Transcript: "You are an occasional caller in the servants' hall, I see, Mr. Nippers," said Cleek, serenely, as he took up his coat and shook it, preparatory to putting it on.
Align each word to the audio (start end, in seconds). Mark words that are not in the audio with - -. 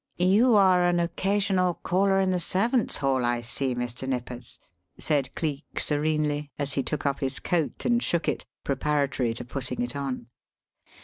"You 0.17 0.55
are 0.55 0.83
an 0.85 0.99
occasional 0.99 1.75
caller 1.75 2.19
in 2.19 2.31
the 2.31 2.39
servants' 2.39 2.97
hall, 2.97 3.23
I 3.23 3.41
see, 3.43 3.75
Mr. 3.75 4.07
Nippers," 4.07 4.57
said 4.97 5.31
Cleek, 5.35 5.79
serenely, 5.79 6.49
as 6.57 6.73
he 6.73 6.81
took 6.81 7.05
up 7.05 7.19
his 7.19 7.37
coat 7.37 7.85
and 7.85 8.01
shook 8.01 8.27
it, 8.27 8.47
preparatory 8.63 9.35
to 9.35 9.45
putting 9.45 9.79
it 9.83 9.95
on. 9.95 10.25